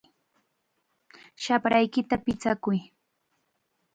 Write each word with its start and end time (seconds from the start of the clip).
¡Shapraykita 1.43 2.15
pichakuy! 2.25 2.79